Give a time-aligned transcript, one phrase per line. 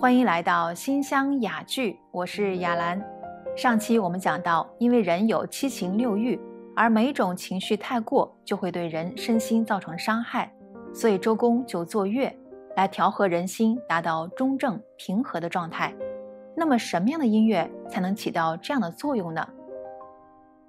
[0.00, 3.04] 欢迎来到新乡雅聚，我是雅兰。
[3.56, 6.38] 上期我们讲到，因为人有七情六欲，
[6.76, 10.52] 而每种情绪太过就会对人身心造成伤害，
[10.94, 12.32] 所以周公就作乐
[12.76, 15.92] 来调和人心，达到中正平和的状态。
[16.56, 19.44] 那么，什么样的音乐才能起到这样的作用呢？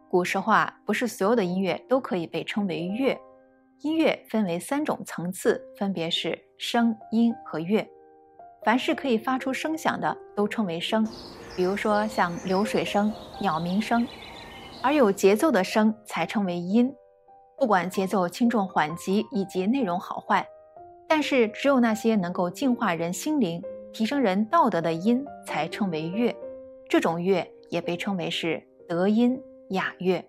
[0.10, 3.16] 古时候啊，不是所有的音乐都可以被称为乐。
[3.82, 7.88] 音乐分为三种层次，分别是声、音和乐。
[8.64, 11.08] 凡是可以发出声响的，都称为声。
[11.56, 14.08] 比如说像流水声、鸟鸣声，
[14.82, 16.94] 而有节奏的声才称为音。
[17.58, 20.48] 不管节奏轻重缓急以及内容好坏，
[21.08, 26.34] 但是只有那些能够净化人心灵、提升人道德的音，才称为乐。
[26.88, 30.26] 这种乐也被称为是德音雅乐。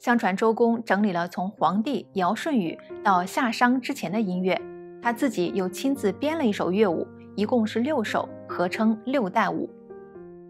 [0.00, 4.60] 相传周公整理了从黄帝尧舜禹到夏商之前的音乐，
[5.02, 7.06] 他自己又亲自编了一首乐舞，
[7.36, 9.68] 一共是六首，合称六代舞。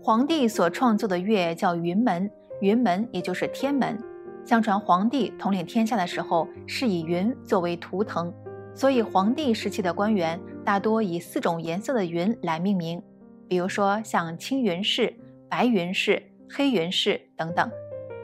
[0.02, 3.98] 黄帝所创作的乐叫云门，云门也就是天门。
[4.44, 8.32] 相传黄帝统领天下的时候是以云作为图腾，
[8.74, 13.00] 所以黄帝时期的官员大多以四种颜色的云来命名，
[13.46, 15.14] 比如说像青云氏、
[15.48, 17.70] 白云氏、黑云氏等等。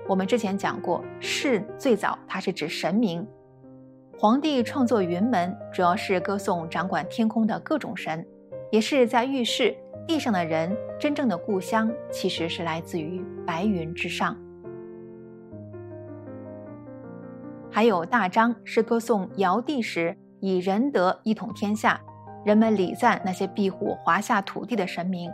[0.08, 3.24] 我们之前讲过，氏最早它是指神明。
[4.18, 8.26] 皇帝创作云门，主要是歌颂掌管天空的各种神，
[8.70, 9.76] 也是在预示
[10.08, 14.34] 地上的人真正的故乡其实是来自于白云之上。
[17.70, 22.00] 还有大章，是歌颂尧帝时以仁德一统天下，
[22.42, 25.30] 人们礼赞那些庇护华夏土地的神明。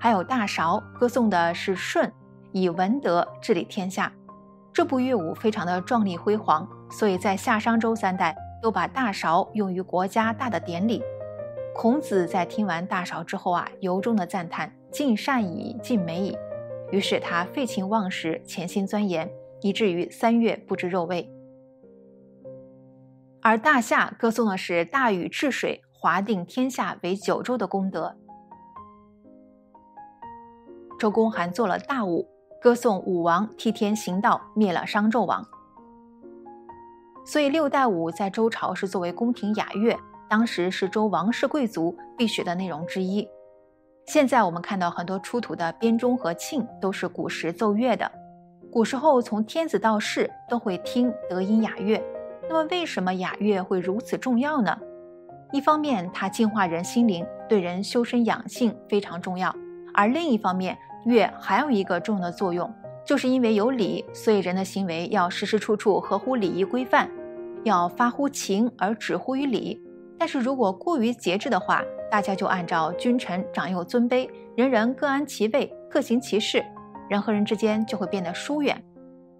[0.00, 2.12] 还有大韶，歌颂的是舜。
[2.54, 4.12] 以文德治理天下，
[4.72, 11.02] 这部乐舞非常的壮丽辉煌，所以在夏商周三代都把大韶用于国家大的典礼。
[11.74, 16.36] 孔子在听完大韶之后啊，由衷的赞叹：“尽善矣，尽美矣。”
[16.90, 19.30] 于是他废寝忘食，潜心钻研，
[19.60, 21.30] 以至于三月不知肉味。
[23.42, 28.16] 而大夏歌颂的是大禹治水，划定天下为九州的功德。
[30.98, 32.28] 周公还做了大舞。
[32.62, 35.44] 歌颂武王替天行道，灭了商纣王。
[37.26, 39.98] 所以六代舞在周朝是作为宫廷雅乐，
[40.30, 43.28] 当时是周王室贵族必学的内容之一。
[44.06, 48.08] 现在我们看到很多出土的编钟和磬都是古时奏乐的。
[48.70, 52.00] 古时候从天子到士都会听德音雅乐。
[52.48, 54.78] 那么为什么雅乐会如此重要呢？
[55.50, 59.50] 一方面它净化人心灵，对人修身养性非常重要；
[59.92, 62.72] 而另一方面，乐还有一个重要的作用，
[63.04, 67.10] 就是因为有礼，所以人的行为要时时处处合乎礼仪规范，
[67.64, 69.82] 要发乎情而止乎于礼。
[70.18, 76.64] 但是如果过于节制的话，大家就按照君臣长幼尊卑，人人各安其位，各行其事，
[77.08, 78.80] 人和人之间就会变得疏远。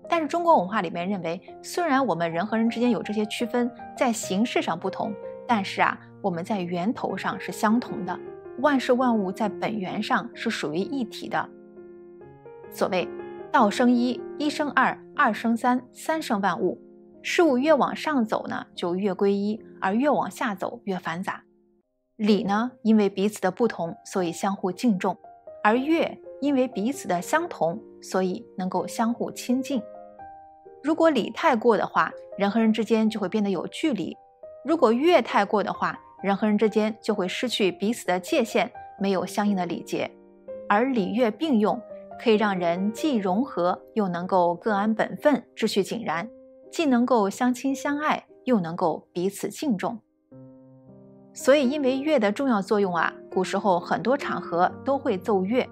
[0.09, 5.15] 但是中国文化里面认为，虽然我们人和人之间有这些区分，在形式上不同，
[5.47, 8.19] 但是啊，我们在源头上是相同的。
[8.59, 11.49] 万事万物在本源上是属于一体的。
[12.71, 13.09] 所谓
[13.51, 16.81] “道生一，一生二，二生三，三生万物”。
[17.23, 21.45] 事物越往上走呢，就越归一；而越往下走，越繁杂。
[22.17, 25.15] 礼呢，因为彼此的不同，所以相互敬重；
[25.63, 29.81] 而乐因为彼此的相同，所以能够相互亲近。
[30.83, 34.17] 如果礼太过的话，人和人之间就会变得有距离；
[34.65, 40.11] 如果乐太过的话，人和人之间就会失去彼此的界限，没有相应的礼节，
[40.69, 41.81] 而礼乐并用，
[42.23, 46.25] 可以让人既融合，又能够各安本分，秩序井然；
[46.71, 49.99] 既能够相亲相爱，又能够彼此敬重。
[51.35, 55.69] 所以，因为乐的重要作用啊，古时候很多场合都会奏乐，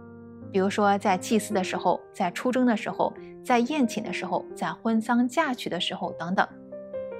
[0.50, 3.12] 比如说在祭祀的时候，在出征的时候，
[3.44, 6.44] 在宴请的时候，在婚丧嫁娶的时候等等。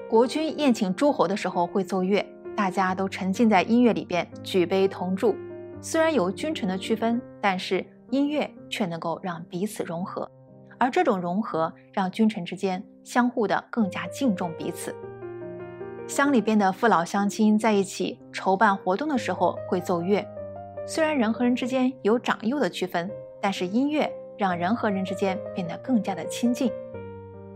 [0.09, 2.25] 国君宴请诸侯的时候会奏乐。
[2.55, 5.35] 大家都沉浸在音乐里边，举杯同祝。
[5.79, 10.29] 虽然有君臣的区分，但是音乐却能够让彼此融合，
[10.77, 14.95] 而这种融合让君臣之间相互的更加敬重彼此。
[16.07, 20.23] 乡里边的父老乡亲在一起筹办活动的时候会奏乐，
[20.85, 23.09] 虽然人和人之间有长幼的区分，
[23.41, 26.71] 但是音乐让人和人之间变得更加的亲近。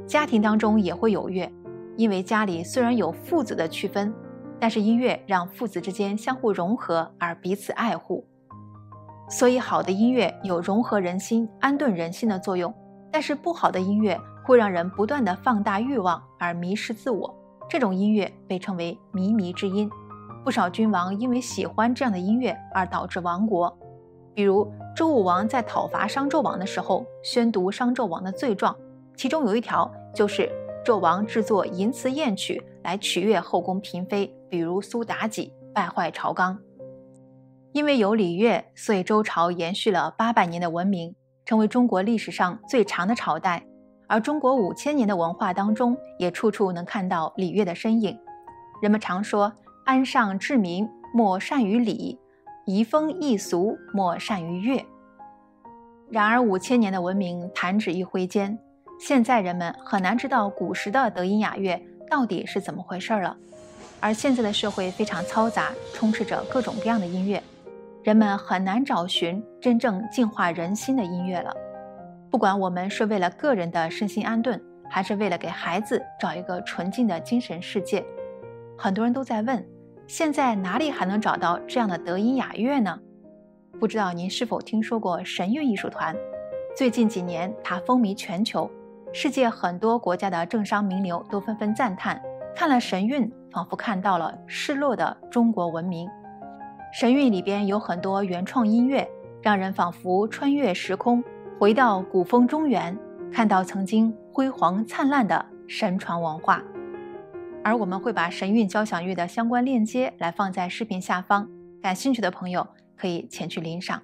[0.07, 1.51] 家庭当中也会有乐，
[1.97, 4.13] 因为家里虽然有父子的区分。
[4.59, 8.25] 但是音乐让父子之间相互融合而彼此爱护，
[9.29, 12.73] 所以好的音乐有融合人心、安顿人心的作用。
[13.11, 17.33] 但是不好的音乐会让人不断的放大欲望而迷失自我，
[17.69, 19.89] 这种音乐被称为靡靡之音。
[20.43, 23.75] 不少君王因为喜欢这样的音乐而导致亡国。
[24.33, 28.75] 比如周武王在讨伐商纣王的时候，宣读商纣王的罪状，
[29.15, 30.51] 其中有一条就是
[30.83, 36.57] 纣王制作淫词艳曲来取悦后宫嫔妃，比如苏妲己，败坏朝纲。
[37.73, 41.13] 因为有礼乐，所以周朝延续了八百年的文明，
[41.43, 43.65] 成为中国历史上最长的朝代。
[44.07, 48.17] 而中国五千年的文化当中，也处处能看到礼乐的身影。
[48.81, 49.51] 人们常说
[49.83, 52.17] ：“安上治民，莫善于礼；
[52.65, 54.85] 移风易俗，莫善于乐。”
[56.09, 58.57] 然而五千年的文明弹指一挥间，
[59.01, 63.35] 现在人们很难知道古时的德音雅乐到底是怎么回事了。
[63.99, 67.41] 而现在的社会非常嘈杂，充斥着各种各样的音乐。
[68.03, 71.51] 人们很难找寻真正净化人心的音乐了。
[72.29, 78.05] 不管我们是为了个人的身心安顿，还是为了给孩子找一个纯净的精神世界，
[78.77, 79.65] 很多人都在问：
[80.05, 82.99] 现在哪里还能找到这样的德音雅乐呢？
[83.79, 86.15] 不知道您是否听说过神韵艺术团？
[86.77, 88.69] 最近几年，它风靡全球，
[89.11, 92.21] 世界很多国家的政商名流都纷纷赞叹，
[92.55, 96.09] 看了神韵，仿佛看到了失落的中国文明。
[96.91, 99.07] 神韵里边有很多原创音乐，
[99.41, 101.23] 让人仿佛穿越时空，
[101.57, 102.97] 回到古风中原，
[103.31, 106.61] 看到曾经辉煌灿烂的神传文化。
[107.63, 111.49] 而我们会把神韵交响乐的相关链接来放在视频下方，
[111.81, 112.67] 感兴趣的朋友
[112.97, 114.01] 可以前去领赏。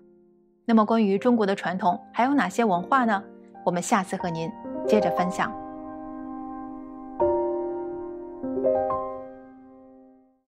[0.64, 3.22] 那么，关于中国的传统还有哪些文化呢？
[3.66, 4.50] 我们下次和您
[4.88, 5.61] 接着分享。